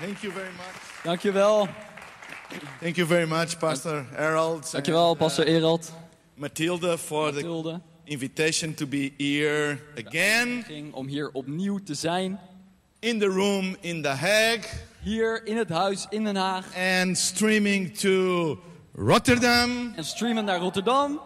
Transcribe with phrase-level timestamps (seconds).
[0.00, 0.74] Thank you very much.
[1.04, 1.68] Dankjewel.
[2.80, 4.62] Thank you very much, Pastor Harold.
[4.62, 5.90] Dankjewel, and, pastor uh, Erald.
[6.36, 7.80] Matilda for the Mathilde.
[8.06, 12.38] invitation to be here again om hier opnieuw te zijn.
[13.00, 14.64] in the room in The Hague
[15.02, 16.64] Hier in het huis in Den Haag.
[16.76, 18.58] and streaming to
[18.96, 21.20] Rotterdam, En streamen naar Rotterdam,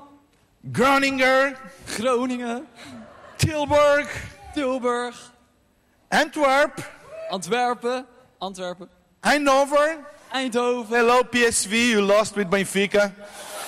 [0.73, 1.57] Groningen,
[1.87, 2.67] Groningen,
[3.37, 4.25] Tilburg,
[4.55, 5.33] Tilburg,
[6.09, 6.91] Antwerp,
[7.31, 8.07] Antwerpen,
[8.41, 8.89] Antwerpen,
[9.21, 10.05] Eindhoven.
[10.33, 10.97] Eindhoven.
[10.97, 11.73] Hello, PSV.
[11.91, 13.13] You lost with Benfica.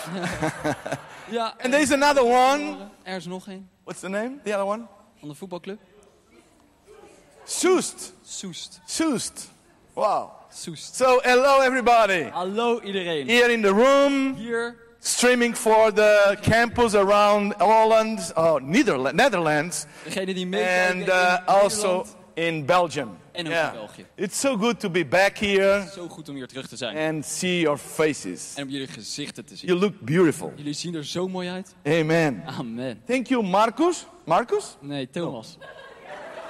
[1.30, 2.76] Ja, And there's another one.
[3.04, 4.40] er is nog een What's the name?
[4.44, 4.86] The other one?
[5.20, 5.78] van de voetbalclub.
[7.44, 8.12] Soest.
[8.24, 8.80] Soest.
[8.86, 9.48] Soest.
[9.94, 10.30] Wow.
[10.52, 10.96] Soest.
[10.96, 12.22] So, hello, everybody.
[12.30, 13.26] Hallo iedereen.
[13.28, 20.34] Here in the room, Hier streaming for the campus around Holland, oh, Netherla- Netherlands, degene
[20.34, 23.18] die meekijken and in uh, also in Belgium.
[23.32, 23.72] En ook Yeah.
[23.72, 24.06] in België.
[24.14, 27.14] It's so good to be back here Zo goed om hier terug te zijn.
[27.14, 28.54] and see your faces.
[28.56, 29.68] En om jullie gezichten te zien.
[29.68, 30.52] You look beautiful.
[30.56, 31.74] Jullie zien er zo mooi uit.
[31.86, 32.42] Amen.
[32.46, 33.02] Amen.
[33.06, 34.06] Thank you, Marcus.
[34.24, 34.76] Marcus?
[34.80, 35.58] Nee, Thomas.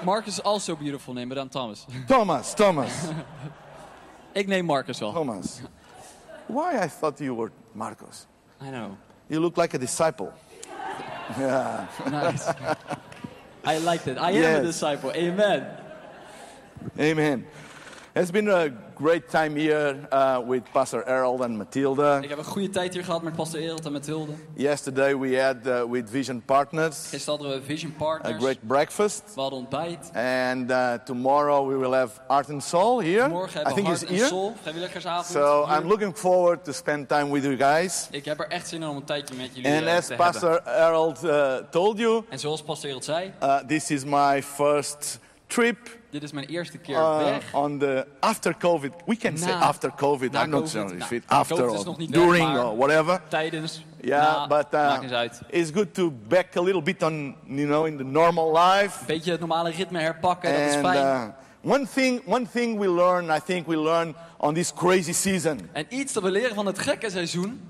[0.05, 1.85] Marcus is also beautiful name, but I'm Thomas.
[2.07, 2.55] Thomas.
[2.55, 2.93] Thomas.
[4.33, 5.13] Ik neem Marcus wel.
[5.13, 5.61] Thomas.
[6.47, 8.27] Why I thought you were Marcus?
[8.63, 8.97] I know.
[9.27, 10.33] You look like a disciple.
[11.39, 11.87] Yeah.
[12.11, 12.45] Nice.
[13.65, 14.17] I liked it.
[14.17, 15.13] I am a disciple.
[15.13, 15.67] Amen.
[16.99, 17.47] Amen.
[18.13, 22.19] It's been a great time here uh, with Pastor Errol and Matilda.
[22.23, 24.33] Ik heb een goede tijd hier gehad met pastor Ereld en Mathilde.
[24.55, 28.35] Yesterday we had uh, with Vision Partners Gisteren hadden we Vision Partners.
[28.35, 29.23] a great breakfast.
[29.35, 30.11] We hadden ontbijt.
[30.15, 33.29] And uh, tomorrow we will have Art and Soul here.
[33.29, 34.27] Morgen I think Hart here.
[34.27, 35.27] Soul, vrijwilligersavond.
[35.27, 35.77] So hier.
[35.77, 38.09] I'm looking forward to spend time with you guys.
[38.11, 40.15] Ik heb er echt zin in om een tijdje met jullie And eh, as te
[40.15, 40.31] hebben.
[40.33, 45.19] Pastor Harold uh, told you, En zoals pastor Ereld zei, uh, this is my first
[45.51, 47.55] trip dit is mijn eerste keer uh, weg.
[47.55, 48.91] on the after COVID.
[49.07, 50.35] We can say after COVID.
[50.35, 53.21] I'm not sure if Nou, it after or weg, during maar- or whatever.
[53.29, 57.85] Tijdens, Yeah, na, but uh, it's good to back a little bit on, you know,
[57.87, 59.01] in the normal life.
[59.01, 60.97] Een beetje het normale ritme herpakken, dat is And fijn.
[61.65, 65.69] uh, one thing, one thing we learn, I think we learn on this crazy season.
[65.73, 67.61] En iets dat we leren van het gekke seizoen.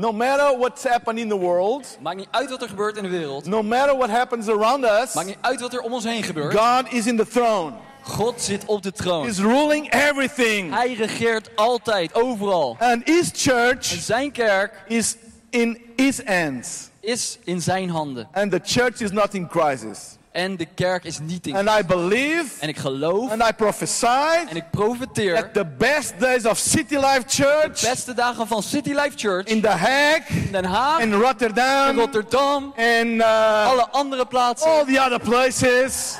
[0.00, 3.08] No matter what's happening in the world, Maakt niet uit wat er gebeurt in de
[3.08, 3.46] wereld.
[3.46, 6.54] no matter what happens around us, Maakt niet uit wat er om ons heen gebeurt.
[6.58, 7.72] God is in the throne.
[8.02, 9.24] God zit op de troon.
[9.24, 10.74] He's ruling everything.
[10.74, 12.76] Hij regeert altijd, overal.
[12.78, 15.16] And His En church zijn kerk is
[15.50, 16.88] in His hands.
[17.00, 18.28] is in zijn handen.
[18.32, 20.17] And the church is not in crisis.
[20.32, 21.56] En de kerk is niet in.
[21.56, 25.34] And I believe En ik geloof and I prophesy en ik profeteer.
[25.34, 29.60] that the best days of City Life Church Beste dagen van City Life Church in
[29.60, 34.84] The Hague, in Den Haag, in in Rotterdam, Rotterdam, and uh, alle andere plaatsen, all
[34.84, 36.18] the other places,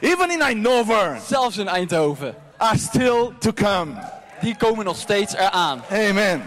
[0.00, 3.92] even in Eindhoven, zelfs in Eindhoven, are still to come.
[4.40, 5.82] die komen nog steeds eraan.
[5.90, 6.42] Amen.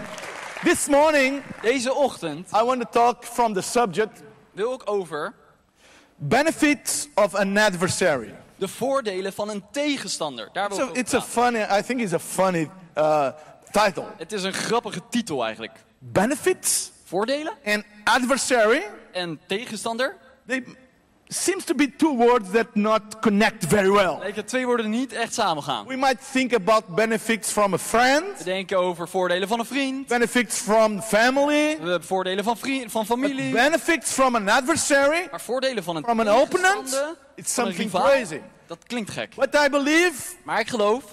[0.62, 5.32] This morning, Deze ochtend I want to talk from the subject wil ik over
[6.16, 8.34] benefits of an adversary.
[8.56, 10.48] de voordelen van een tegenstander.
[10.52, 13.28] Daar wil It's a, it's funny, I think it's a funny uh,
[13.70, 14.04] title.
[14.16, 15.72] Het is een grappige titel eigenlijk.
[15.98, 18.86] Benefits Voordelen and adversary.
[19.12, 20.16] en tegenstander
[20.46, 20.64] They
[21.34, 24.18] seems to be two words that not connect very well.
[24.18, 25.86] lijken twee woorden niet echt samengaan.
[25.86, 30.06] We might think about benefits from a friend, We denken over voordelen van een vriend,
[30.06, 35.28] benefits from family, we hebben voordelen van, vriend, van but familie, benefits from an adversary,
[35.30, 37.02] maar voordelen van een from an opponent,
[37.34, 38.40] it's something crazy.
[38.66, 39.34] dat klinkt gek.
[39.34, 41.04] But I believe Maar ik geloof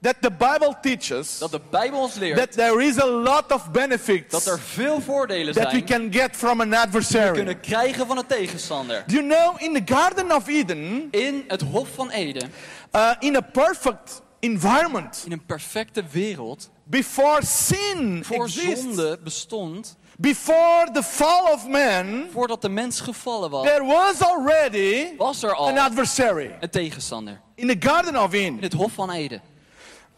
[0.00, 3.70] that the Bible teaches dat de Bijbel ons leert that there is a lot of
[3.70, 7.32] benefits dat er veel voordelen that we zijn can get from an adversary.
[7.32, 9.04] kunnen krijgen van een tegenstander.
[9.06, 12.52] Do you know in the Garden of Eden, In het Hof van Eden,
[12.92, 19.96] uh, in a perfect environment, in een perfecte wereld, before sin voor exists, zonde bestond,
[20.18, 25.54] before the fall of man, voordat de mens gevallen was, there was already was er
[25.54, 27.40] al an adversary een tegenstander.
[27.54, 28.58] in the Garden of In Eden.
[28.60, 29.42] het Hof van Eden.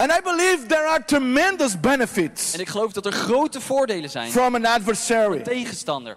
[0.00, 4.30] And I believe there are tremendous benefits En ik geloof dat er grote voordelen zijn.
[4.30, 5.42] from an adversary.
[5.42, 6.16] Tegenstander.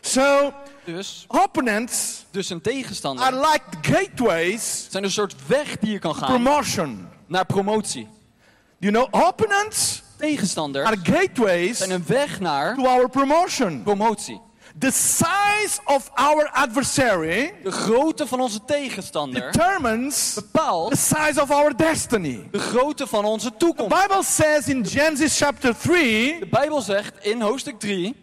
[0.00, 0.52] So,
[0.84, 6.14] Dus, opponents dus een are tegenstander like gateways zijn een soort weg die je kan
[6.14, 7.08] gaan promotion.
[7.26, 8.08] naar promotie.
[8.78, 13.82] You know, opponents are Tegenstanders gateways zijn een weg naar to our promotion.
[13.82, 14.40] promotie.
[14.78, 21.50] The size of our adversary De grootte van onze tegenstander determines the bepaalt size of
[21.50, 22.48] our destiny.
[22.50, 24.00] de grootte van onze The toekomst.
[24.02, 28.16] Bible says in Genesis chapter 3, De Bijbel zegt in hoofdstuk 3,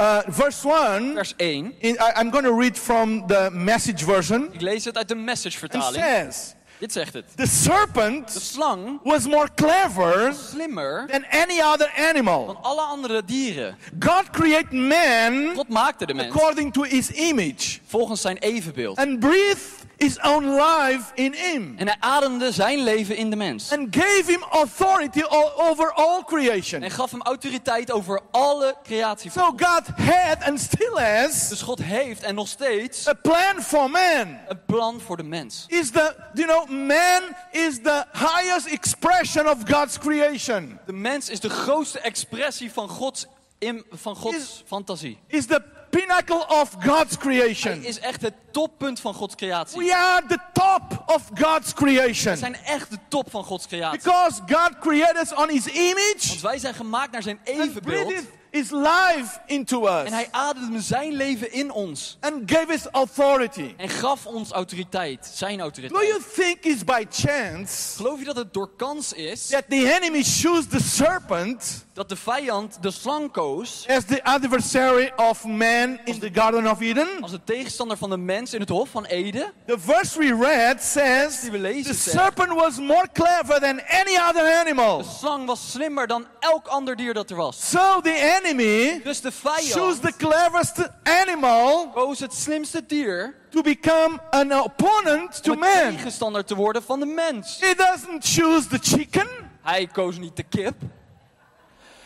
[0.00, 1.74] uh, verse 1, vers 1.
[1.78, 4.48] in, I, I'm going to read from the message version.
[4.52, 6.04] Ik lees het uit de message It vertaling.
[6.04, 7.24] says, Dit zegt het.
[7.28, 12.46] The De serpent slang was more clever slimmer than any other animal.
[12.46, 13.76] dan alle andere dieren.
[13.98, 18.98] God created man God maakte de mens according to his image volgens zijn evenbeeld.
[18.98, 23.72] and breathed his own life in him En hij ademde zijn leven in de mens.
[23.72, 25.22] and gave him authority
[25.56, 26.82] over all creation.
[26.82, 29.30] En gaf hem autoriteit over alle creatie.
[29.30, 33.90] So God had and still has Dus God heeft en nog steeds a plan for
[33.90, 34.38] man.
[34.48, 35.64] een plan voor de mens.
[35.68, 40.78] Is the you know man is the highest expression of God's creation.
[40.86, 43.26] De mens is de grootste expressie van Gods,
[43.58, 45.18] im- van Gods Is- fantasie.
[45.26, 47.82] Is the pinnacle of God's Hij creation.
[47.82, 49.78] is echt het toppunt van Gods creatie.
[49.78, 52.36] We are the top of God's We creation.
[52.36, 54.00] zijn echt de top van Gods creatie.
[54.02, 57.82] Because God created us on his Want image wij zijn gemaakt naar zijn evenbeeld.
[58.06, 62.16] breathed his life into us En hij ademde zijn leven in ons.
[62.20, 63.74] and gave us authority.
[63.76, 65.30] En gaf ons autoriteit.
[65.34, 66.06] Zijn Do autoriteit.
[66.08, 70.22] you think it's by chance Geloof je dat het door kans is that the enemy
[70.22, 76.18] chose the serpent dat de vijand de slang koos as the adversary of man in
[76.18, 77.08] the Garden of Eden?
[77.20, 79.52] als de tegenstander van de mens in het hof van Eden?
[79.66, 84.16] The verse we read says Die we lezen the serpent was more clever than any
[84.28, 84.98] other animal.
[84.98, 87.70] De slang was slimmer dan elk ander dier dat er was.
[87.70, 93.62] So the enemy Dus de chose vijand the cleverest animal koos het slimste dier to
[93.62, 95.96] become an opponent to om een man.
[95.96, 97.58] tegenstander te worden van de mens.
[97.60, 99.28] He doesn't choose the chicken.
[99.62, 100.74] Hij koos niet de kip.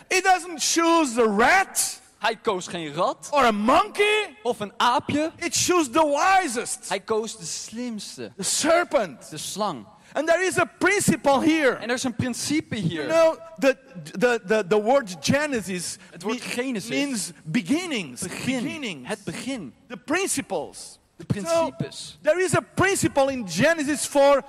[0.08, 4.36] He doesn't choose the rat Hij koos geen rat or a monkey.
[4.42, 5.32] of een aapje.
[5.36, 6.06] It chose the
[6.40, 9.30] wisest, Hij koos de slimste, the serpent.
[9.30, 9.86] de slang.
[10.12, 11.74] And there is a principle here.
[11.76, 13.76] En er is een principe You know, the,
[14.18, 18.22] the, the, the word Genesis Het woord Genesis means beginnings.
[18.22, 18.62] Begin.
[18.62, 19.08] Beginnings.
[19.08, 19.74] Het begin.
[19.88, 20.98] The principles.
[21.16, 22.18] De principes.
[22.22, 24.44] There is a principle in Genesis for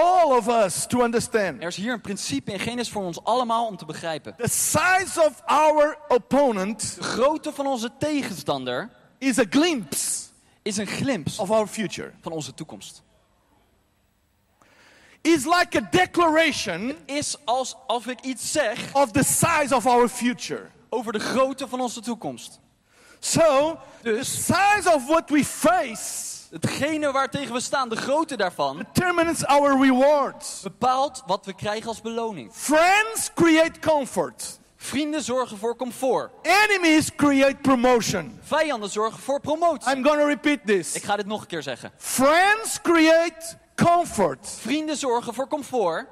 [0.00, 1.62] all of us to understand.
[1.62, 4.34] Er is hier een principe in Genesis voor ons allemaal om te begrijpen.
[4.36, 10.22] The size of our opponent De grootte van onze tegenstander is a glimpse
[10.62, 12.12] is een glimp of our future.
[12.20, 13.02] van onze toekomst.
[15.20, 20.08] It's like a declaration Is als, als ik iets zeg of the size of our
[20.08, 20.70] future.
[20.88, 22.60] over de grootte van onze toekomst.
[23.20, 28.36] So, the Dus size of what we face hetgene waar tegen we staan, de grootte
[28.36, 30.60] daarvan, determines our rewards.
[30.62, 32.52] bepaalt wat we krijgen als beloning.
[32.52, 34.58] Friends create comfort.
[34.76, 36.30] Vrienden zorgen voor comfort.
[36.42, 38.38] Enemies create promotion.
[38.42, 39.96] Vijanden zorgen voor promotie.
[39.96, 40.96] I'm to repeat Ik this.
[40.96, 41.92] ga dit nog een keer zeggen.
[41.96, 46.06] Friends create comfort, Vrienden zorgen voor comfort,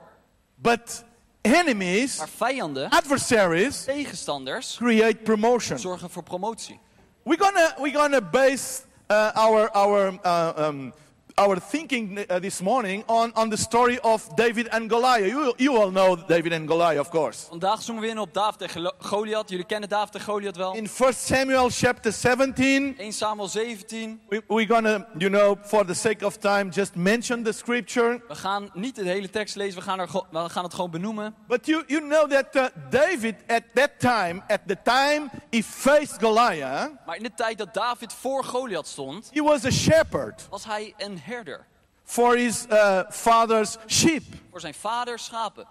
[0.55, 1.05] but
[1.41, 5.79] enemies, maar vijanden, adversaries, tegenstanders, create promotion.
[5.79, 6.81] zorgen voor promotie.
[7.23, 8.81] We're gonna we're gonna base
[9.13, 10.93] uh, our our uh, um,
[11.35, 15.29] our thinking uh, this morning on on the story of David and Goliath.
[15.29, 17.47] You you all know David and Goliath, of course.
[17.49, 19.49] Vandaag zoomen we in op David en Goliath.
[19.49, 20.75] Jullie kennen David en Goliath wel.
[20.75, 24.21] In 1 Samuel chapter 17, 1 Samuel 17.
[24.29, 28.23] we, we're gonna you know for the sake of time just mention the scripture.
[28.29, 31.35] We gaan niet de hele tekst lezen, we gaan, er, we gaan het gewoon benoemen.
[31.47, 36.17] But you you know that uh, David at that time, at the time he faced
[36.21, 40.65] Goliath, Maar in de tijd dat David voor Goliath stond, he was a shepherd was
[40.65, 41.67] hij een herder.
[42.05, 44.23] for his uh, father's sheep.
[44.51, 45.67] Voor zijn vader schapen.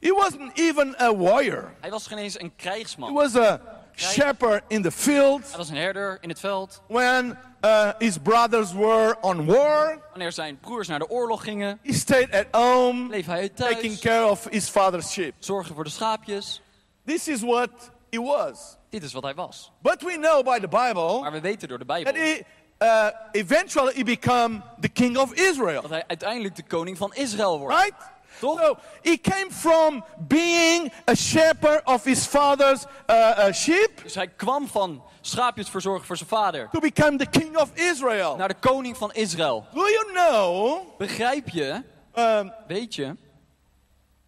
[0.00, 1.74] He wasn't even a warrior.
[1.80, 3.12] Hij was geen eens een He krijgsman.
[3.12, 3.60] was a
[3.94, 6.82] shepherd in the field Hij was een herder in het veld.
[6.88, 10.00] when uh, his brothers were on war.
[10.10, 13.98] Wanneer zijn broers naar de oorlog gingen, He stayed at home, bleef hij taking thuis.
[14.00, 15.34] care of his father's sheep.
[15.38, 16.62] Zorgen voor de schaapjes.
[17.04, 17.70] This is what
[18.10, 18.76] he was.
[18.90, 19.70] Dit is wat hij was.
[19.82, 22.42] But we know by the Bible Maar we weten door de that Bijbel he
[22.82, 25.82] uh, eventually he become the king of Israel.
[25.82, 27.76] dat hij uiteindelijk de koning van Israël wordt.
[27.76, 27.94] Right?
[28.40, 28.60] Toch?
[28.60, 34.28] So he came from being a shepherd of his father's uh, uh, sheep Dus hij
[34.28, 38.36] kwam van schaapjes verzorgen voor zijn vader to become the king of Israël.
[38.36, 39.66] naar de koning van Israël.
[39.72, 41.82] Do you know Begrijp je,
[42.14, 43.16] um, weet je,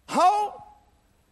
[0.05, 0.53] how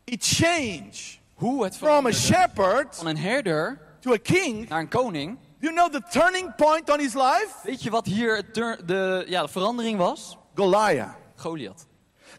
[0.04, 4.70] it changed hoe het from a shepherd van een herder to a king?
[4.70, 5.38] naar een koning?
[5.60, 7.56] You know the turning point on his life?
[7.64, 10.38] Weet je wat hier tur- de, ja, de verandering was?
[10.56, 11.16] Goliath.
[11.36, 11.86] Goliath.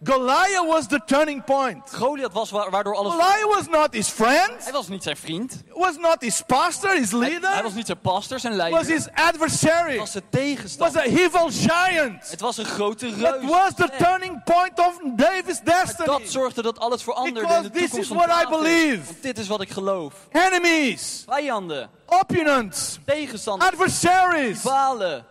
[0.05, 1.91] Goliath was the turning point.
[1.95, 3.13] Goliath was wa- waardoor alles...
[3.13, 5.63] Goliath was not his friend, Hij was niet zijn vriend.
[5.75, 8.93] was not his pastor, his Hij, leader, hij was niet zijn pastor, zijn was leider.
[8.95, 11.01] his adversary, Hij was was tegenstander.
[11.03, 12.31] a evil giant.
[12.31, 13.45] Het was een grote reus.
[13.51, 16.27] was the turning point of David's Dat destiny.
[16.27, 19.05] zorgde dat alles veranderde Because in de this is what I believe.
[19.05, 20.15] Want dit is wat ik geloof.
[20.33, 25.25] Enemies, Vijanden, opponents, tegenstanders, adversaries falen,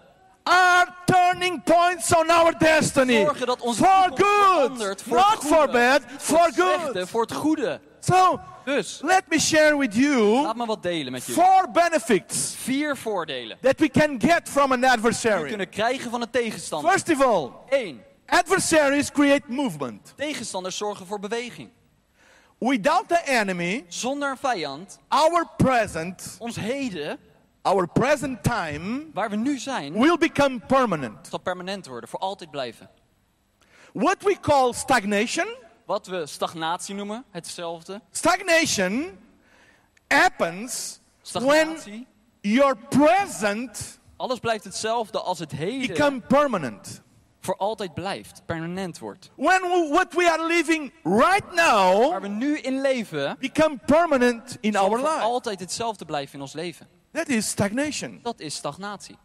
[0.50, 3.24] are turning points on our destiny.
[3.26, 4.18] Zorgen dat onze For good.
[4.18, 5.02] verandert.
[5.02, 5.56] Voor Not het goede.
[5.56, 7.10] for bad, for het slechte, good.
[7.10, 7.80] voor het goede.
[8.00, 11.42] So, Dus, let me share with you laat me wat delen met jullie.
[11.42, 15.48] four benefits Vier voordelen that we can get from an die we adversary.
[15.48, 16.92] kunnen krijgen van een tegenstander.
[16.92, 20.14] First of all, Eén, adversaries create movement.
[20.16, 21.70] tegenstanders zorgen voor beweging.
[22.60, 27.18] Without the enemy, Zonder een vijand, our present, ons heden,
[27.68, 31.28] our present time waar we nu zijn, will become permanent.
[31.28, 32.90] zal permanent worden, voor altijd blijven.
[33.94, 35.48] What we call stagnation,
[35.86, 38.02] Wat we stagnatie noemen, hetzelfde.
[38.12, 39.18] stagnation
[40.08, 41.00] happens
[41.32, 42.08] when Stagnatie,
[42.42, 47.02] your present alles blijft hetzelfde als het heden become permanent.
[47.40, 49.32] voor altijd blijft, permanent wordt.
[49.36, 51.82] When we- what we are living right Waar
[52.12, 55.10] now we nu in leven, become permanent in our life.
[55.20, 56.88] altijd hetzelfde blijven in ons leven.
[57.12, 58.20] That is stagnation.
[58.24, 59.18] Dat is stagnatie.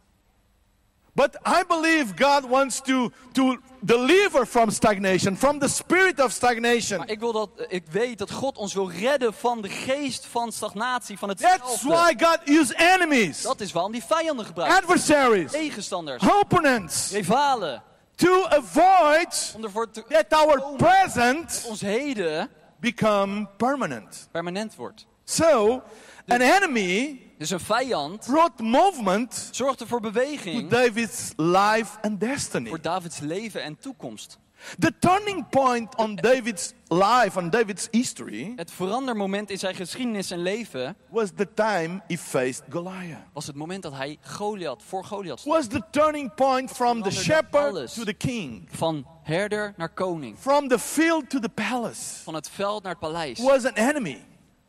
[1.14, 6.98] But I believe God wants to, to deliver from stagnation, from the spirit of stagnation.
[6.98, 10.52] Maar ik, wil dat, ik weet dat God ons wil redden van de geest van
[10.52, 11.88] stagnatie, van That's hetzelfde.
[11.88, 14.74] why God used enemies, Dat is waarom die vijanden gebruikt.
[14.76, 17.82] adversaries, Tegenstanders, opponents, rivalen.
[18.14, 24.28] to avoid Om ervoor te that our present ons heden become permanent.
[24.30, 25.06] permanent wordt.
[25.24, 25.82] So,
[26.28, 32.20] an enemy Dus een vijand brought movement zorgt er voor to beweging David's life and
[32.20, 32.68] destiny.
[32.68, 34.38] voor Davids leven en toekomst.
[34.78, 40.42] The turning point on David's life, on David's history, Het verandermoment in zijn geschiedenis en
[40.42, 43.18] leven was the time he faced Goliath.
[43.32, 45.54] was het moment dat hij Goliath voor Goliath stond.
[45.56, 50.38] Was the turning point from the shepherd to the king, Van herder naar koning.
[50.38, 52.22] from the field to the palace.
[52.22, 53.38] Van het veld naar het paleis.
[53.38, 54.18] Was an enemy,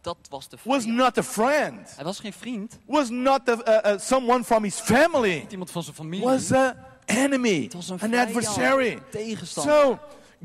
[0.03, 2.77] Dat was de was not a friend, Hij was geen vriend.
[2.85, 6.25] was not a, a- a- someone from his family, Iemand van zijn familie.
[6.25, 6.73] was an
[7.05, 8.91] enemy, Het was een an adversary.
[8.91, 9.73] een tegenstander.
[9.73, 9.99] So,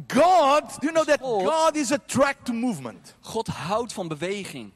[0.09, 3.15] God, you know that God- is attracted to movement.
[3.21, 4.73] God houdt van beweging.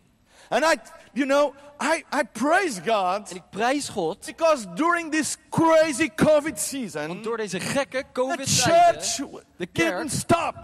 [0.49, 0.77] And I,
[1.13, 6.61] you know, I, I praise God En ik prijs God, because during this crazy COVID
[6.61, 8.05] season, door deze gekke
[8.45, 9.17] church
[9.57, 10.55] de kerk didn't stop.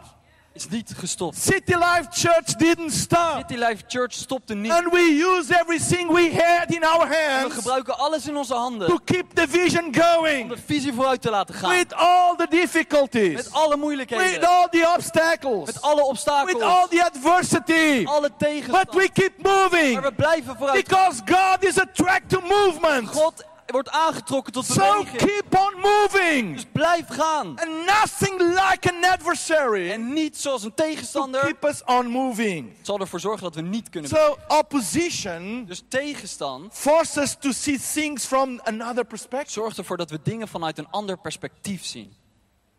[0.59, 1.39] Is niet gestopt.
[1.39, 3.37] City Life Church didn't stop.
[3.49, 4.73] City Life Church stopte niet.
[4.73, 8.55] And we use everything we had in our En we hands gebruiken alles in onze
[8.55, 11.71] handen to keep the vision om going de visie vooruit te laten gaan.
[11.71, 14.49] with all the difficulties, Met alle with moeilijkheden.
[14.49, 16.89] all the obstacles, Met alle with all obstakels.
[16.91, 18.05] the adversity.
[18.07, 18.31] Alle
[18.71, 20.85] But we keep moving Maar we blijven vooruit.
[20.85, 23.09] because God is attracted to movement.
[23.09, 25.17] God wordt aangetrokken tot So beweging.
[25.17, 26.55] keep on moving.
[26.55, 27.47] Dus blijf gaan.
[27.47, 32.73] And nothing like an adversary En niet zoals een to tegenstander keep us on moving.
[32.83, 34.11] zal ervoor zorgen dat we niet kunnen.
[34.11, 39.51] So opposition Dus tegenstand forces us to see things from another perspective.
[39.53, 42.13] zorgt ervoor dat we dingen vanuit een ander perspectief zien.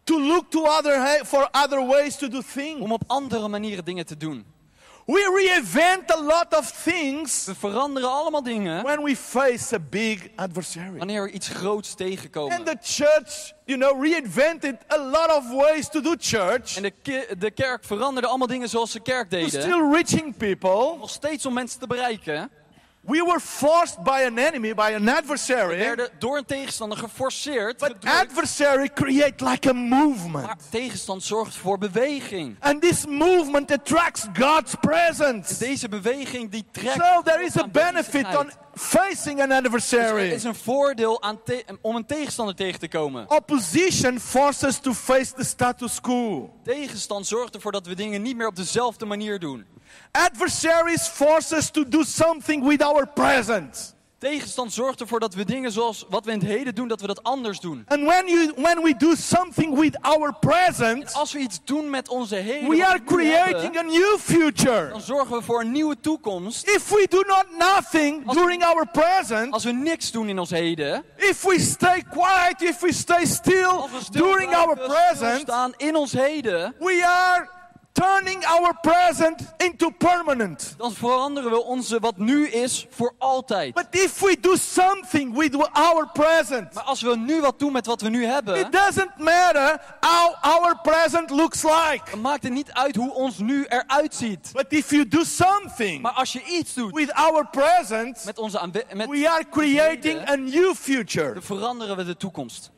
[0.03, 2.79] To look to other for other ways to do things.
[2.79, 4.45] Om op andere manieren dingen te doen.
[5.11, 10.31] We reinvent a lot of things We veranderen allemaal dingen when we face a big
[10.35, 10.97] adversary.
[10.97, 12.57] wanneer we iets groots tegenkomen.
[12.57, 16.75] And the church, you know, reinvented a lot of ways to do church.
[16.75, 19.49] En de, ki- de kerk veranderde allemaal dingen zoals de kerk deden.
[19.49, 20.97] still reaching people.
[20.97, 22.51] Nog steeds om mensen te bereiken.
[23.09, 25.77] We were forced by an enemy, by an We adversary.
[25.77, 27.77] werden door een tegenstander geforceerd.
[27.77, 28.15] But gedrukt.
[28.21, 30.45] adversary create like a movement.
[30.45, 32.55] Maar tegenstand zorgt voor beweging.
[32.59, 35.57] And this movement attracts God's presence.
[35.57, 36.93] Deze beweging die trekt.
[36.95, 40.29] So there is a benefit on facing an Dus er adversary.
[40.29, 41.39] is een voordeel aan
[41.81, 43.29] om een tegenstander tegen te komen.
[43.29, 46.53] Opposition forces to face the status quo.
[46.63, 49.65] Tegenstand zorgt ervoor dat we dingen niet meer op dezelfde manier doen.
[50.11, 53.97] Adversaries force us to do something with our present.
[54.19, 57.07] Tegenstand zorgt ervoor dat we dingen zoals wat we in het heden doen, dat we
[57.07, 57.83] dat anders doen.
[57.87, 62.09] And when you when we do something with our present, Als we iets doen met
[62.09, 64.89] onze heden, we are we hebben, creating a new future.
[64.89, 66.67] dan zorgen we voor een nieuwe toekomst.
[66.67, 71.03] If we do not nothing during our present, Als we niks doen in ons heden,
[71.15, 76.11] if we stay quiet, if we stay still we during our present, staan in ons
[76.11, 77.49] heden, we are
[77.99, 80.73] turning our present into permanent.
[80.77, 83.73] dan veranderen we onze wat nu is voor altijd.
[83.73, 87.85] But if we do something with our present, Maar als we nu wat doen met
[87.85, 92.01] wat we nu it hebben, doesn't matter how our present looks like.
[92.11, 94.49] dan maakt het niet uit hoe ons nu eruit ziet.
[94.53, 98.69] But if you do something Maar als je iets doet with our present, met onze
[98.93, 101.33] met we are creating a new future.
[101.33, 102.71] dan veranderen we de toekomst.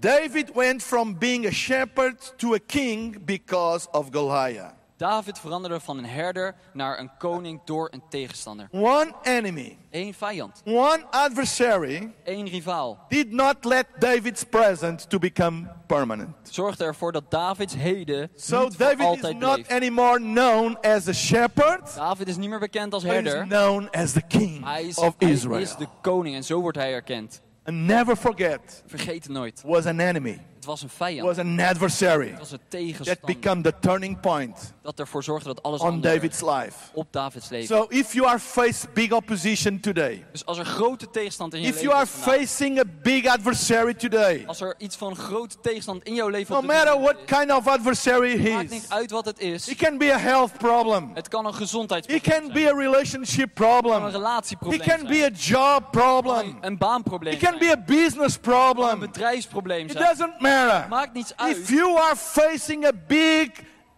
[0.00, 4.74] David went from being a shepherd to a king because of Goliath.
[4.98, 8.68] David veranderde van een herder naar een koning door een tegenstander.
[8.72, 12.98] One enemy, Eén vijand, one adversary één rivaal.
[13.08, 16.28] did not let David's presence to become permanent.
[16.50, 19.68] Zorgde ervoor dat Davids heden So niet voor David is altijd not bleef.
[19.68, 23.46] anymore known as a shepherd, David is niet meer bekend als but is herder.
[23.46, 25.60] known as the king Hij is, of hij Israel.
[25.60, 27.40] is de koning en zo wordt hij erkend.
[27.66, 29.62] And never forget, Vergeet het nooit.
[29.64, 31.26] was an enemy, Het was een vijand.
[31.26, 33.24] was an adversary Het was een that tegenstander.
[33.40, 36.72] became the turning point Dat ervoor zorgde dat alles on David's life.
[36.92, 37.76] op Davids leven.
[37.76, 41.66] So if you are faced big opposition today, Dus als er grote tegenstand in je
[41.66, 45.16] if leven you are is vandaag, facing a big adversary today, als er iets van
[45.16, 48.82] grote tegenstand in jouw leven no matter what kind of adversary is, he maakt niet
[48.82, 49.68] is, uit wat het is.
[49.68, 52.64] it can be a health problem, Het kan een it gezondheidsprobleem can zijn.
[52.64, 55.12] be a relationship Het kan een problem, relatieprobleem it can zijn.
[55.12, 55.30] be a
[55.78, 58.98] job problem, een baanprobleem it can be a business kan een problem.
[58.98, 60.04] bedrijfsprobleem It zijn.
[60.04, 60.86] doesn't matter.
[60.88, 61.56] Maakt niets uit.
[61.56, 63.48] If you are facing a big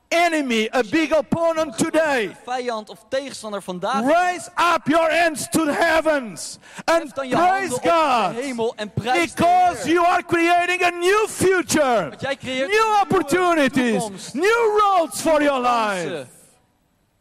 [0.08, 4.04] enemy, a big opponent today, Vijand of tegenstander vandaag.
[4.06, 9.88] raise up your hands to the heavens and praise God hemel en prijs de because
[9.90, 15.60] you are creating a new future, Want jij creëert new opportunities, new roads for your
[15.60, 16.26] life.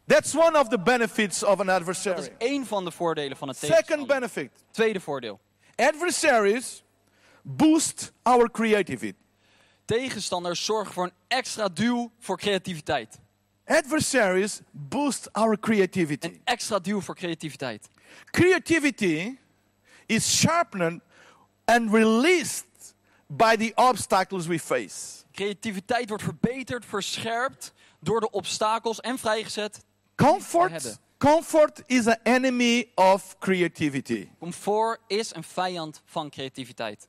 [0.06, 2.28] That's one of the benefits of an Dat is adversary.
[2.38, 4.06] één van de voordelen van het Second tegenstander.
[4.20, 5.40] benefit Tweede voordeel.
[5.78, 6.82] Adversaries
[7.42, 9.16] boost our creativity.
[9.84, 13.18] Tegenstanders zorgen voor een extra duw voor creativiteit.
[13.66, 16.26] Adversaries boost our creativity.
[16.26, 17.88] Een extra duw voor creativiteit.
[18.24, 19.36] Creativity
[20.06, 21.00] is sharpened
[21.64, 22.94] and released
[23.26, 25.24] by the obstacles we face.
[25.32, 29.84] Creativiteit wordt verbeterd, verscherpt door de obstakels en vrijgezet.
[30.14, 30.98] Comfort.
[31.18, 34.28] Comfort is an enemy of creativity.
[34.40, 37.08] Comfort is een vijand van creativiteit.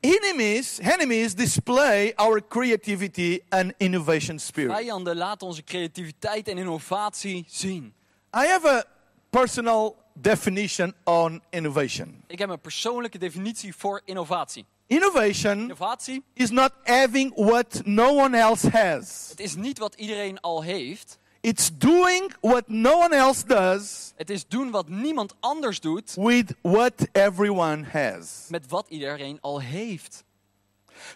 [0.00, 4.72] Enemies, enemies display our creativity and innovation spirit.
[4.76, 7.94] Vijanden laten onze creativiteit en innovatie zien.
[8.36, 8.84] I have a
[9.30, 12.22] personal definition on innovation.
[12.26, 14.66] Ik heb een persoonlijke definitie voor innovatie.
[14.86, 19.26] Innovation Innovatie, is not having what no one else has.
[19.30, 21.17] het is niet wat iedereen al heeft.
[21.40, 26.54] It's doing what no one else does Het is doen wat niemand anders doet with
[26.62, 28.46] what everyone has.
[28.48, 30.24] met wat iedereen al heeft.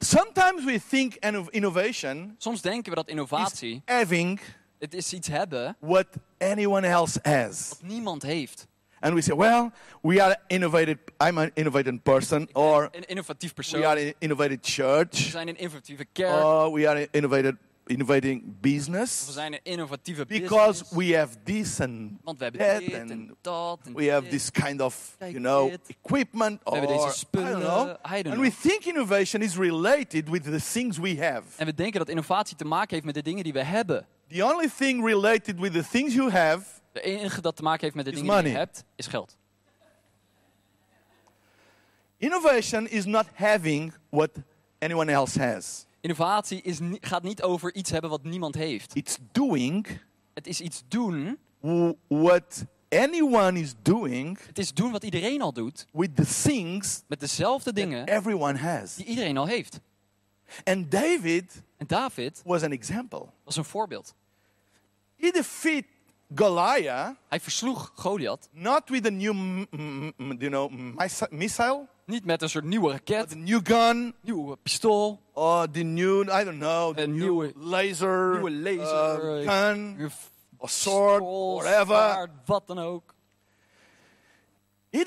[0.01, 4.41] Sometimes we think inno- innovation Soms denken we dat innovatie, having
[4.79, 6.07] het is iets hebben what
[6.39, 7.69] anyone else has.
[7.69, 8.67] wat niemand heeft.
[9.01, 9.71] And we say, well,
[10.03, 15.11] we are innovative, I'm an innovative person, or Een innovatief we are an innovative church.
[15.11, 16.45] We zijn een innovatieve kerk.
[16.45, 17.57] or we are an innovative,
[17.93, 19.33] innovating We business.
[19.33, 20.91] zijn een innovatieve Because business.
[21.11, 24.23] we have this and Want we hebben that dit and en dat en we have
[24.23, 24.31] dit.
[24.31, 25.81] this kind of, Kijk you know, dit.
[26.05, 27.89] equipment or hebben deze I don't know.
[27.89, 28.41] I don't And know.
[28.41, 31.43] we think innovation is related with the things we have.
[31.57, 34.07] En we denken dat innovatie te maken heeft met de dingen die we hebben.
[34.29, 37.95] The only thing related with the things you have, De enige dat te maken heeft
[37.95, 38.65] met de Is dingen die je money.
[38.65, 39.37] hebt, is geld.
[42.19, 44.31] innovation is not having what
[44.81, 45.87] anyone else has.
[46.03, 48.97] Innovatie is, ni- gaat niet over iets hebben wat niemand heeft.
[48.97, 50.01] It's doing
[50.35, 51.39] Het is iets doen.
[52.09, 55.87] what anyone is doing Het is doen wat iedereen al doet.
[55.93, 58.95] with the things Met dezelfde dingen everyone has.
[58.95, 59.81] die iedereen al heeft.
[60.65, 63.27] And David En David was an example.
[63.45, 64.15] was een voorbeeld.
[65.17, 65.91] He defeated
[66.35, 69.35] Goliath Hij versloeg Goliath not with a new,
[70.39, 74.57] you know, mis- missile, niet met een soort nieuwe but raket, a new gun, nieuwe
[74.57, 79.51] pistool, or the new, I don't know, the Een new nieuwe- laser, nieuwe laser, uh,
[79.51, 82.31] gun, een f- or sword, pistool, whatever.
[82.45, 83.15] wat dan ook.
[84.91, 85.03] He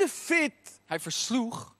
[0.86, 1.76] Hij versloeg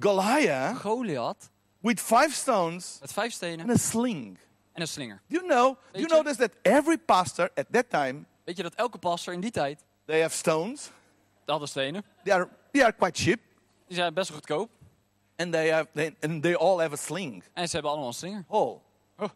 [0.00, 4.38] Goliath Goliath with five stones met vijf stenen and a sling.
[4.72, 5.22] en een slinger.
[5.26, 9.32] You know, you notice that every pastor at that time, Weet je dat elke pastor
[9.32, 10.82] in die tijd, they have stones.
[10.82, 10.92] die
[11.44, 13.40] hadden stenen, They are, they are quite cheap.
[13.86, 14.70] die zijn best goedkoop.
[15.36, 17.44] And they, have, they, and they all have a sling.
[17.52, 18.44] En ze hebben allemaal een slinger.
[18.48, 18.80] Oh.
[19.16, 19.28] Oh.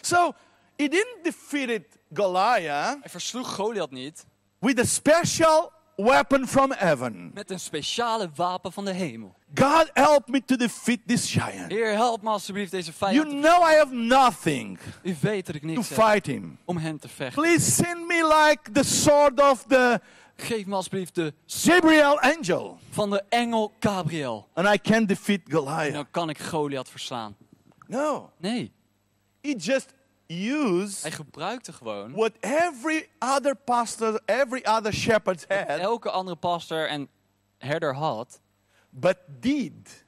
[0.00, 0.32] So,
[0.76, 1.82] he didn't defeat
[2.14, 4.26] Goliath Hij versloeg Goliath niet
[4.58, 7.30] with a special weapon from heaven.
[7.34, 9.34] met een speciale wapen van de hemel.
[9.54, 11.70] God help me to defeat this giant.
[11.72, 13.30] Heer, help me alsjeblieft deze You vijand.
[13.30, 16.58] te- know I have nothing U weet dat ik to niks heb fight him.
[16.64, 17.42] om hem te vechten.
[17.42, 20.00] Please send me like the sword of the
[20.38, 22.78] Geef me alsjeblieft de Gabriel angel.
[22.90, 24.48] van de engel Gabriel.
[24.54, 25.92] And I can defeat En Goliath.
[25.92, 27.36] dan kan ik Goliath verslaan.
[27.86, 28.30] No.
[28.38, 28.72] Nee,
[29.40, 29.92] He just
[30.28, 36.88] used hij gebruikte gewoon what every other pastor, every other shepherd had, elke andere pastor
[36.88, 37.08] en
[37.58, 38.40] herder had.
[38.90, 40.04] but did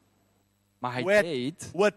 [0.79, 1.95] Maar hij what, deed what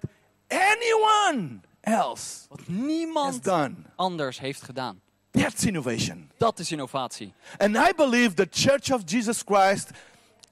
[0.47, 3.75] anyone else wat has niemand done.
[3.95, 5.01] anders heeft gedaan.
[5.31, 6.31] That's innovation.
[6.37, 7.33] Dat is innovatie.
[7.57, 9.89] And I believe the Church of Jesus Christ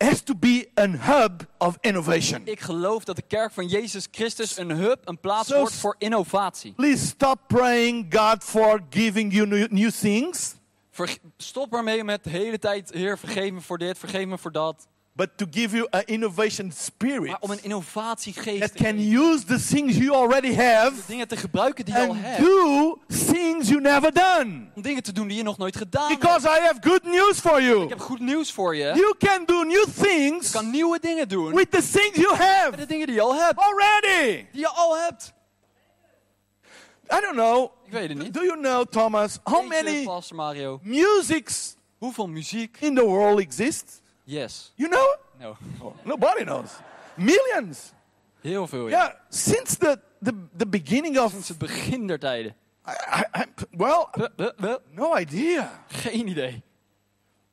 [0.04, 2.42] has to be a hub of innovation.
[2.46, 5.96] Ik geloof dat de kerk van Jezus Christus een hub, een plaats Zo- wordt voor
[5.98, 6.74] innovatie.
[6.74, 10.54] Please stop praying God for giving you new, new things,
[10.92, 14.52] Verg- Stop ermee met de hele tijd, Heer, vergeef me voor dit, vergeef me voor
[14.52, 14.88] dat.
[15.20, 19.60] But to give you an innovation spirit Maar om een innovatiegeest that can use the
[19.76, 22.40] things you already have dingen te gebruiken die je al and hebt.
[22.44, 24.68] do things you never done.
[24.76, 26.20] Om dingen te doen die je nog nooit gedaan hebt.
[26.20, 27.88] Because I have good news for Ik you.
[27.90, 28.84] heb goed nieuws voor je.
[28.84, 32.38] You can do new Je things kan nieuwe dingen doen with the things you met
[32.48, 33.60] have de dingen die je al hebt.
[33.60, 34.46] already.
[34.52, 35.34] Die je al hebt.
[37.12, 37.72] I don't know.
[37.86, 38.34] Ik weet het niet.
[38.34, 42.78] Do you know, Thomas, how je, many Mario, musics hoeveel muziek?
[42.80, 44.02] in the world exist?
[44.30, 44.72] Yes.
[44.76, 45.16] You know?
[45.40, 45.58] No.
[45.82, 46.70] Oh, nobody knows.
[47.16, 47.94] Millions.
[48.42, 48.98] Heel veel, ja.
[48.98, 51.32] Yeah, since the, the, the beginning of.
[51.32, 52.56] Sinds het begin der tijden.
[52.88, 54.76] I, I, I- well, huh, huh.
[54.92, 55.84] no idea.
[55.88, 56.62] Geen idee.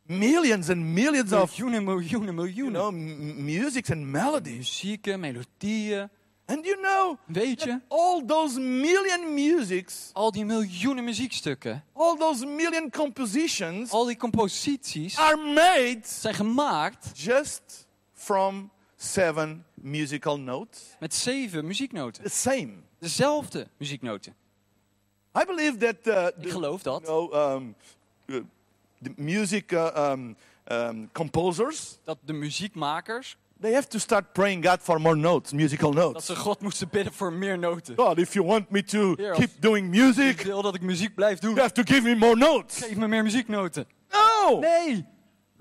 [0.07, 2.73] Millions and millions of Miljoenen, miljoenen, you miljoenen.
[2.73, 4.57] know m- musics and melodies.
[4.57, 6.09] Muzieken, melodieën.
[6.49, 12.47] And you know, Weet je, all those million musics, al die miljoenen muziekstukken, all those
[12.47, 20.81] million compositions al die composities are made zijn gemaakt just from seven musical notes.
[21.01, 22.23] met zeven muzieknoten.
[22.23, 22.73] The same.
[22.99, 24.35] Dezelfde muzieknoten.
[25.41, 27.07] I believe that uh, Ik geloof dat.
[27.07, 27.75] you know, um,
[28.27, 28.41] uh,
[29.03, 30.37] the music uh, um,
[30.73, 35.93] um, composers Dat de muziekmakers, they have to start praying God for more notes, musical
[35.93, 36.27] dat notes.
[36.27, 37.95] ze God moesten bidden voor meer noten.
[37.97, 41.15] God, if you want me to Heer, keep doing Ik music, wil dat ik muziek
[41.15, 41.51] blijf doen.
[41.51, 42.79] you have to give me more notes.
[42.79, 43.87] Geef me meer muzieknoten.
[44.11, 45.05] No, Nee,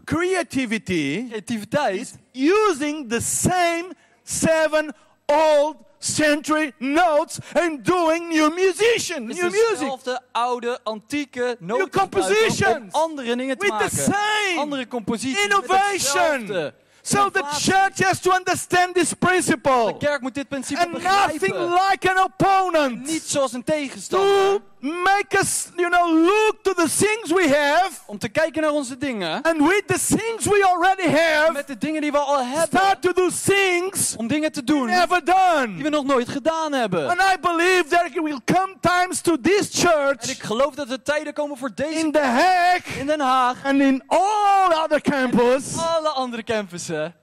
[0.03, 4.93] creativity creativiteit using the same seven
[5.27, 12.55] old century notes and doing new musician, is new music dezelfde oude, antieke noten compositions.
[12.57, 14.13] gebruiken om andere dingen te with the maken.
[14.13, 15.43] same Andere composities.
[15.43, 16.71] innovation.
[17.07, 19.85] So the church has to understand this principle.
[19.85, 24.61] De kerk moet dit principe And nothing like an opponent Niet zoals een tegenstander.
[24.85, 28.97] Make us, you know, look to the things we have Om te kijken naar onze
[28.97, 29.41] dingen.
[29.41, 32.79] and with the things we already have, Met de dingen die we al hebben.
[32.79, 35.83] start to do things Om dingen te doen never die done.
[35.83, 37.09] we nog nooit gedaan hebben.
[37.09, 41.01] And I believe there will come times to this En church ik geloof dat er
[41.03, 43.63] tijden komen voor deze in The Hague in Den Haag.
[43.65, 47.15] and in all other campus, Alle andere campussen.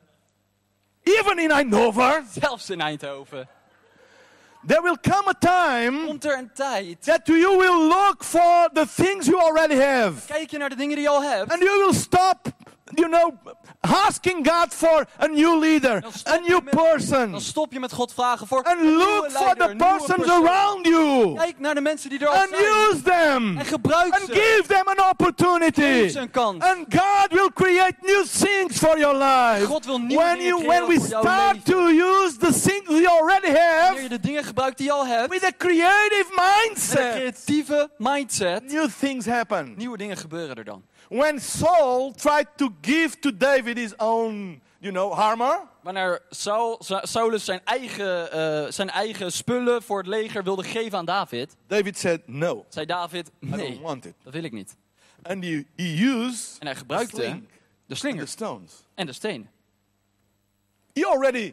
[1.03, 3.48] even in Eindhoven, Zelfs in Eindhoven.
[4.66, 7.05] There will come a time Komt er een tijd.
[7.05, 10.12] that you will look for the things you already have.
[10.27, 11.53] Kijk je naar de dingen die je al hebt.
[11.53, 12.38] And you will stop,
[12.94, 13.33] you know,
[13.81, 17.31] asking God for a new leader, a new met- person.
[17.31, 19.96] Dan stop je met God vragen voor And een look for leider, the een nieuwe
[19.96, 20.46] persons persoon.
[20.48, 21.37] around you.
[21.37, 22.62] Kijk naar de mensen die er al And zijn.
[22.62, 23.59] use them.
[23.59, 24.33] En gebruik And ze.
[24.33, 26.09] give them an Geef opportunity.
[26.09, 26.64] ze een kans.
[26.64, 29.66] And God will create new things for your life.
[29.66, 31.62] God wil nieuwe When, dingen you, when we start leven.
[31.62, 35.07] to use the things we already Wanneer have je de dingen gebruikt die je al
[35.07, 35.31] hebt.
[35.31, 38.72] with a creative Met een mindset, creatieve mindset.
[38.72, 39.74] new things happen.
[39.76, 40.83] Nieuwe dingen gebeuren er dan.
[41.12, 47.05] When Saul tried to give to David his own, you know, armor, Wanneer Saul, Sa-
[47.07, 51.57] Saulus zijn eigen, eh, zijn eigen spullen voor het leger wilde geven aan David.
[51.66, 54.14] David said, No, Zei David, I nee, don't want it.
[54.22, 54.77] dat wil ik niet.
[55.22, 57.48] And he, he used En hij gebruikte sling
[57.87, 58.72] de slingers stones.
[58.94, 59.51] en de stenen.
[60.94, 61.53] He already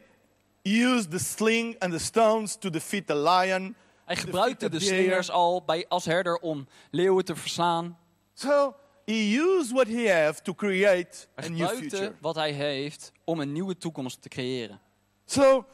[0.64, 3.76] used the sling and the stones to defeat the lion.
[4.06, 7.98] Hij gebruikte de slingers al bij, als herder om leeuwen te verslaan.
[8.34, 8.76] So
[9.10, 12.14] he used what he had to create a new future.
[12.22, 14.80] wat hij heeft om een nieuwe toekomst te creëren.
[15.26, 15.66] So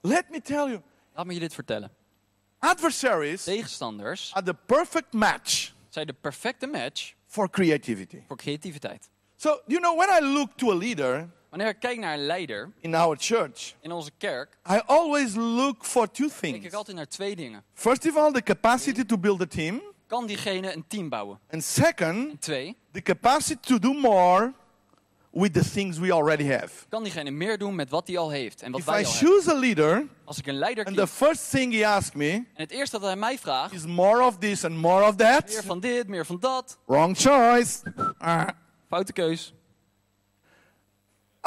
[0.00, 0.80] let me tell you,
[1.14, 1.90] Laat me je dit vertellen.
[2.58, 8.22] adversaries Tegenstanders are the perfect match zijn de perfecte match for creativity.
[8.26, 9.08] voor creativiteit.
[9.36, 12.72] So, you know, when I look to a leader Wanneer ik kijk naar een leider
[12.80, 16.64] in our church, in onze kerk, I always look for two kijk things.
[16.66, 17.64] ik altijd naar twee dingen.
[17.74, 19.82] First of all, the capacity to build a team.
[20.06, 21.38] Kan diegene een team bouwen?
[21.50, 24.52] And second, En twee, the capacity to do more
[25.32, 26.68] with the things we already have.
[26.88, 29.10] kan diegene meer doen met wat hij al heeft en wat If wij I al
[29.12, 29.28] hebben?
[29.30, 32.30] choose a leader, Als ik een leider and kies the first thing he asks me
[32.30, 35.26] en het eerste dat hij mij vraagt, is more of this and more of meer
[35.42, 37.78] that, van dit, meer van dat, wrong choice.
[38.18, 38.48] Ah.
[38.88, 39.54] foute keus.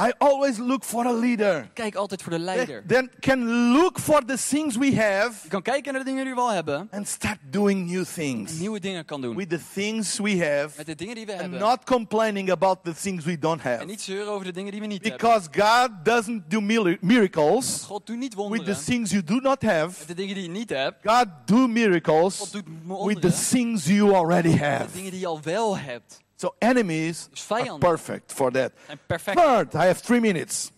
[0.02, 2.84] I always look for a leader Kijk altijd voor de leider.
[2.88, 6.26] that then can look for the things we have Je kan kijken naar de dingen
[6.26, 6.88] die we al hebben.
[6.92, 9.36] and start doing new En things nieuwe dingen kan doen.
[9.36, 11.60] with the things we have Met de dingen die we and hebben.
[11.60, 13.86] not complaining about the things we don't En have.
[13.86, 15.20] niet zeuren over de dingen die we niet hebben.
[15.20, 16.62] Because God doesn't do
[17.02, 18.76] miracles God doet niet with wonderen.
[18.76, 19.90] the things you do not have.
[20.00, 20.98] Met de dingen die je niet hebt.
[21.10, 23.34] God do God miracles doet with the wonderen.
[23.50, 24.86] things you already Met have.
[24.86, 26.22] de dingen die je al wel hebt.
[26.44, 28.74] So enemies are perfect for that.
[29.08, 30.72] Third, I have three minutes.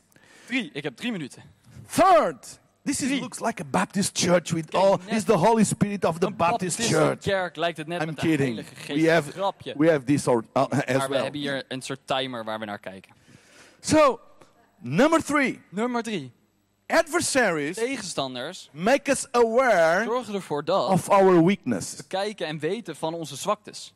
[0.45, 0.69] Drie.
[0.73, 1.41] Ik heb drie minuten.
[1.87, 4.99] Third, this is, looks like a Baptist church with Kijk, all.
[5.07, 7.23] is the Holy Spirit of the Baptist church.
[7.23, 8.63] kerk lijkt het net I'm kidding.
[8.87, 9.73] We have grapje.
[9.77, 11.23] we have this or, uh, as maar we well.
[11.23, 13.11] hebben hier een soort timer waar we naar kijken.
[13.79, 14.19] So,
[14.79, 16.31] number three, Nummer drie.
[16.87, 21.95] adversaries Tegenstanders make us aware zorgen ervoor dat of our weakness.
[21.95, 23.93] we kijken en weten van onze zwaktes.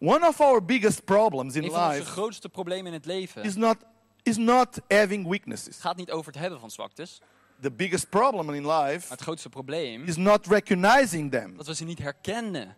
[0.00, 3.42] One of our biggest problems in Een van onze life grootste problemen in het leven
[3.42, 3.76] is not
[4.22, 5.76] is not having weaknesses.
[5.78, 7.20] gaat niet over het hebben van zwaktes.
[7.60, 11.56] The biggest problem in life het grootste probleem is not recognizing them.
[11.56, 12.76] dat we ze niet herkennen.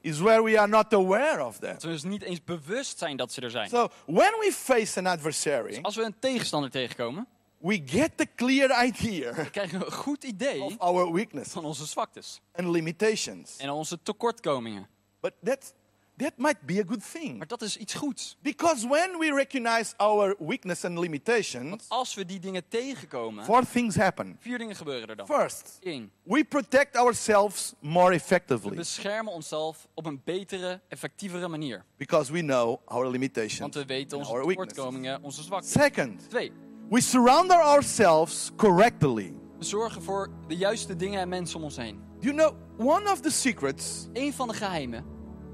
[0.00, 1.72] Is where we are not aware of them.
[1.72, 3.68] Dat we dus niet eens bewust zijn dat ze er zijn.
[3.68, 7.26] So when we face an adversary, Als we een tegenstander tegenkomen,
[7.58, 12.40] we get the clear idea krijgen we een goed idee of our van onze zwaktes
[12.54, 13.56] and limitations.
[13.56, 14.86] en onze tekortkomingen.
[15.20, 15.74] But that
[16.16, 17.38] that might be a good thing.
[17.38, 18.36] Maar dat is iets goeds.
[18.42, 23.94] Because when we recognize our weakness and limitations, Als we die dingen tegenkomen, four things
[23.96, 24.36] happen.
[24.40, 25.26] vier dingen gebeuren er dan.
[25.26, 31.84] First, Eén, we protect ourselves more we effectively beschermen onszelf op een betere, effectievere manier.
[31.96, 35.72] because we know our Want limitations we weten onze tekortkomingen, onze zwaktes.
[35.72, 36.52] Second, Twee,
[36.90, 39.34] we surround ourselves correctly.
[39.60, 42.00] We zorgen voor de juiste dingen en mensen om ons heen.
[42.18, 45.04] You know, one of the secrets Een van de geheimen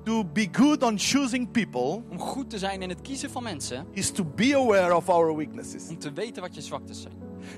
[0.04, 3.86] to be good on choosing people om goed te zijn in het kiezen van mensen,
[3.92, 5.88] is to be aware of our weaknesses.
[5.88, 7.14] om te weten wat je zwaktes zijn.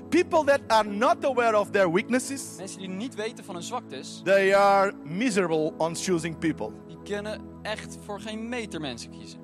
[0.09, 4.21] People that are not aware of their weaknesses, Mensen die niet weten van hun zwaktes,
[4.23, 6.71] they are miserable on choosing people.
[6.87, 9.39] die kunnen echt voor geen meter mensen kiezen.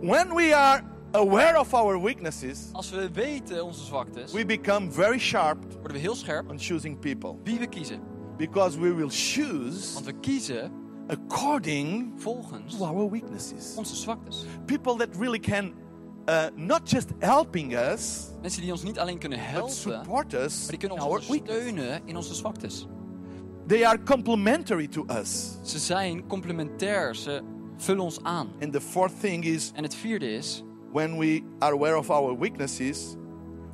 [0.00, 5.18] When we are aware of our weaknesses, Als we weten onze zwaktes, we become very
[5.18, 8.00] sharp worden we heel scherp on choosing people wie we kiezen.
[8.36, 10.70] because we will choose Want we kiezen
[11.08, 13.74] according volgens to our weaknesses.
[13.76, 14.44] onze zwaktes.
[14.66, 15.72] People that really can
[16.28, 20.70] uh, not just helping us, Mensen die ons niet alleen kunnen helpen, support us maar
[20.70, 22.86] die kunnen in ons ondersteunen in onze zwaktes.
[23.66, 25.58] They are complementary to us.
[25.62, 27.42] Ze zijn complementair, ze
[27.76, 28.48] vullen ons aan.
[28.60, 32.38] And the fourth thing is En het vierde is, when we are aware of our
[32.38, 33.16] weaknesses,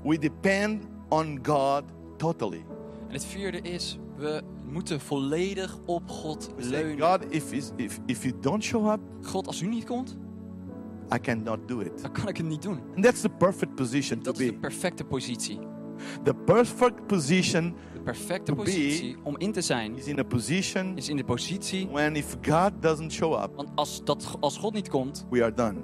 [0.04, 1.82] we depend on God
[2.16, 2.64] totally.
[3.08, 7.06] en het vierde is, we moeten volledig op God say, leunen.
[7.06, 10.16] God, if, if, if you don't show up, God, als u niet komt,
[11.14, 12.02] I cannot do it.
[12.02, 12.78] dan kan ik het niet doen.
[12.94, 14.58] And that's the perfect position to Dat is de be.
[14.58, 15.58] perfecte positie.
[16.22, 20.22] The perfect position De perfecte To be- positie om in te zijn, is in a
[20.24, 24.58] position is in de positie, when if God doesn't show up, want als, dat, als
[24.58, 25.74] God niet komt, we are done.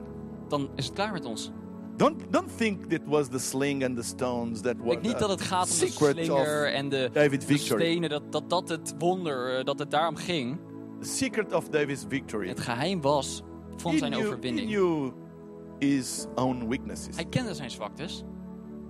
[0.50, 1.50] Dan is het klaar met ons.
[1.96, 5.18] Don't, don't think that was the sling and the stones that Ik were denk niet
[5.18, 8.94] dat het gaat om de slinger en de, David de stenen, dat, dat dat het
[8.98, 10.58] wonder, eh, dat het daarom ging.
[11.00, 12.48] the secret of David's victory.
[12.48, 13.42] Het geheim was
[13.76, 14.66] van He zijn knew, he overwinning.
[14.68, 15.10] knew
[15.78, 18.22] his own weaknesses, Hij kende zijn zwaktes,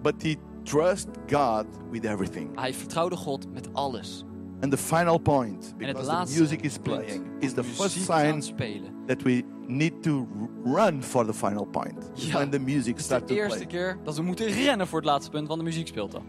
[0.02, 2.58] but he trusted God with everything.
[2.60, 4.24] hij vertrouwde God met alles.
[4.62, 8.04] And the final point, het because the laatste music is playing, is the de first
[8.04, 10.28] sign het that we need to
[10.64, 12.10] run for the final point.
[12.14, 13.68] Ja, when the music Het is starts de to eerste play.
[13.68, 16.24] keer dat we moeten rennen voor het laatste punt, want de muziek speelt dan.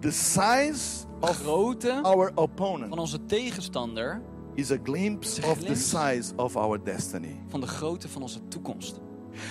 [0.00, 4.22] The size De of grootte our van opponent onze tegenstander,
[4.54, 7.40] is a glimpse of the size of our destiny.
[7.48, 9.00] van de grootte van onze toekomst.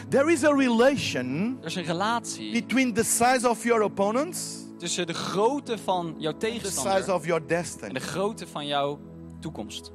[0.09, 5.07] There is a relation Er is een relatie between the size of your opponents tussen
[5.07, 7.93] de grootte van jouw and the size tegenstander of your en destiny.
[7.93, 8.99] de grootte van jouw
[9.39, 9.91] toekomst.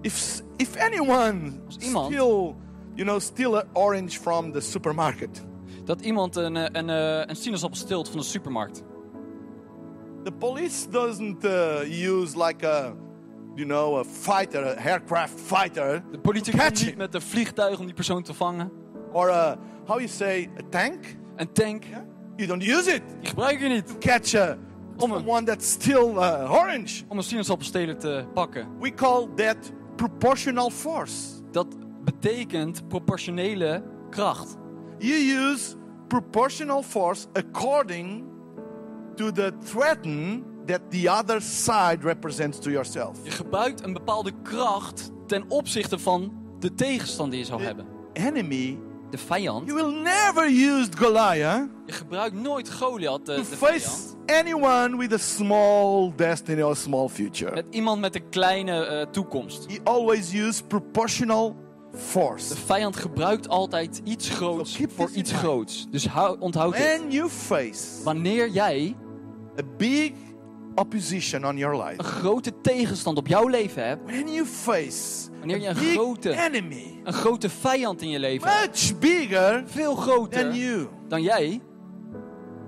[0.00, 2.54] If if anyone Als iemand- still,
[2.94, 5.44] you know, steal an orange from the supermarket,
[5.84, 8.82] Dat iemand een, eh, een, eh, een sinaasappel steelt van de supermarkt.
[10.24, 12.94] the police doesn't uh, use like a,
[13.54, 17.84] you know, a fighter, a aircraft fighter, De politie komt niet met een vliegtuig om
[17.84, 18.70] die persoon te vangen.
[19.12, 21.16] or a, how you say, a tank.
[21.36, 21.84] Een tank,
[22.36, 24.56] You don't use it die gebruik je niet to catch a,
[24.96, 27.04] Om een- someone that's still uh, orange.
[27.08, 28.66] om een sinaasappelsteler te pakken.
[28.80, 29.56] We call that
[29.96, 31.14] proportional force.
[31.50, 31.66] Dat
[32.04, 34.56] betekent proportionele kracht.
[34.98, 35.74] You use
[36.08, 38.24] proportional force according
[39.14, 39.98] to the threat
[40.66, 43.18] that the other side represents to yourself.
[43.22, 47.86] Je gebruikt een bepaalde kracht ten opzichte van de tegenstand die je zou hebben.
[48.12, 48.78] Enemy
[49.10, 49.66] de vijand.
[49.66, 54.96] You will never use Goliath Je gebruikt nooit Goliath, de, to de face vijand, anyone
[54.96, 57.54] with a small destiny or small future.
[57.54, 59.66] met iemand met een kleine eh, toekomst.
[59.68, 61.56] He always used proportional
[61.94, 62.48] force.
[62.48, 65.86] De vijand gebruikt altijd iets groots So voor iets groots.
[65.90, 66.82] Dus hou, onthoud dit.
[66.82, 68.96] When you face Wanneer jij
[69.58, 70.12] a big
[70.76, 75.60] opposition on your life, een grote tegenstand op jouw leven hebt, when you face Wanneer
[75.60, 80.02] je een grote- enemy, een grote vijand in je leven hebt, much bigger veel than
[80.02, 81.60] groter you, dan jij,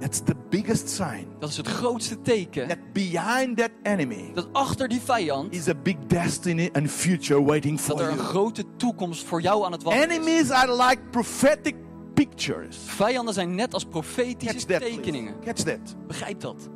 [0.00, 4.88] that's the biggest sign dat is het grootste teken that behind that enemy dat achter
[4.88, 8.26] die vijand is a big destiny and future waiting dat for er een you.
[8.28, 10.16] grote toekomst voor jou aan het wachten is.
[10.16, 11.74] Enemies are like prophetic
[12.14, 12.76] pictures.
[12.84, 14.84] Vijanden zijn net als Catch profetische please.
[14.84, 15.34] tekeningen.
[15.44, 15.96] Catch that.
[16.06, 16.68] Begrijp dat.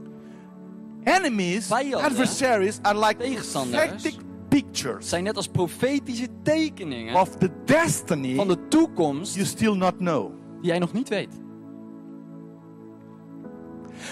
[1.04, 4.14] Enemies, Vijanden, adversaries are like prophetic
[4.48, 9.96] pictures Zijn net als profetische tekeningen of the destiny van de toekomst you still not
[9.96, 10.30] know.
[10.60, 11.40] die jij nog niet weet.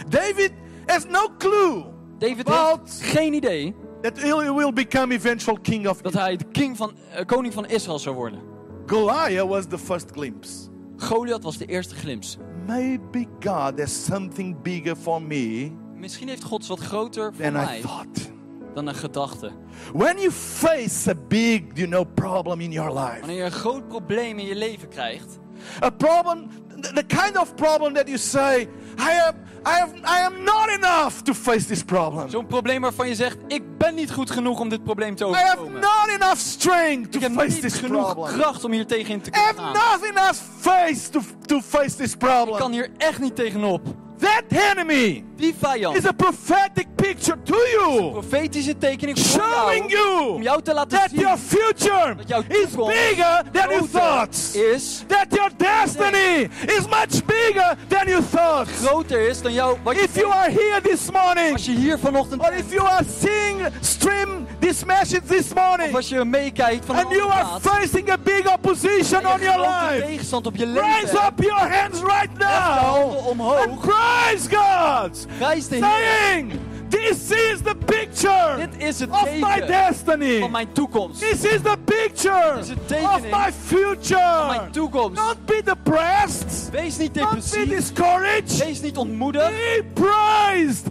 [0.08, 0.52] David
[0.86, 1.84] has no clue
[2.18, 6.76] David heeft geen idee that he will become eventual king of dat hij de king
[6.76, 8.40] van, eh, koning van Israël zou worden.
[8.86, 10.68] Goliath was the first glimpse.
[10.96, 12.38] Goliath was de eerste glimps.
[12.66, 17.80] Maybe God has something bigger for me Misschien heeft God wat groter voor I mij
[17.80, 18.30] thought.
[18.74, 19.50] dan een gedachte.
[19.92, 23.88] When you face a big, you know, problem in your life, Wanneer je een groot
[23.88, 25.38] probleem in je leven krijgt,
[25.84, 26.48] a problem,
[26.94, 28.60] the kind of problem that you say,
[28.98, 29.34] I am,
[29.66, 32.28] I am, I am not enough to face this problem.
[32.28, 35.32] zo'n probleem waarvan je zegt: Ik ben niet goed genoeg om dit probleem te I
[35.32, 35.80] have overkomen.
[35.80, 38.38] not enough strength to Ik heb face niet this genoeg problem.
[38.38, 40.00] kracht om hier tegenin te I kunnen have gaan.
[40.00, 42.72] not enough face to, to face this Ik kan problem.
[42.72, 43.86] hier echt niet tegenop.
[44.20, 50.18] That enemy Die vijand is a prophetic picture to you, profetische tekening voor showing jou,
[50.18, 53.42] om you um jou te laten that zien your future um dat jouw is bigger
[53.52, 54.54] than you thought.
[54.54, 58.68] is, That your destiny is much bigger than you thought.
[58.68, 59.76] groter is dan jou.
[59.82, 62.86] Wat je If you are here this morning, als je hier vanochtend or if you
[62.86, 67.60] are seeing stream this message this morning, of als je meekijkt van and you are
[67.60, 72.38] facing a big opposition on your life, tegenstand op je raise up your hands right
[72.38, 75.84] now and omhoog, praise God, prijs de Heer.
[75.84, 76.52] saying,
[76.88, 80.38] "This is the picture Dit is het of my teken destiny.
[80.40, 81.20] van mijn toekomst.
[81.20, 84.46] This is the picture Dit is een of my future.
[84.46, 85.16] Mijn toekomst.
[85.16, 86.68] Don't be depressed.
[86.72, 87.68] Wees niet Don't be depressief.
[87.68, 88.58] discouraged.
[88.64, 89.48] Wees niet ontmoedigd.
[89.48, 90.86] Be praised.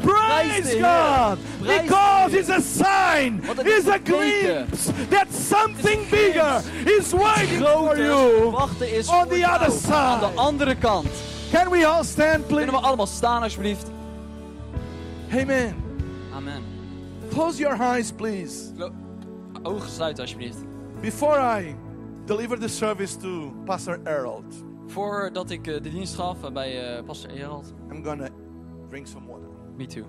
[0.00, 0.78] Praise.
[0.80, 1.38] God.
[1.60, 3.40] Because it's a sign.
[3.42, 4.04] Het It's a teken.
[4.14, 6.62] glimpse that something bigger
[6.98, 8.54] is waiting for you.
[8.54, 9.92] on the other side.
[9.94, 11.06] Aan de andere kant.
[11.52, 12.64] Can we all stand, please?
[12.64, 13.90] Kunnen we allemaal staan alsjeblieft?
[15.32, 15.74] Amen.
[16.34, 16.62] Amen.
[17.30, 18.72] Close your eyes, please.
[19.62, 20.56] Ogen sluiten alsjeblieft.
[21.00, 21.76] Before I
[22.24, 27.04] deliver the service to Pastor Harold, Voordat ik eh, de dienst gaf eh, bij eh,
[27.04, 27.72] pastor Gerald.
[27.90, 28.28] I'm gonna
[28.88, 29.48] drink some water.
[29.76, 30.00] Me too.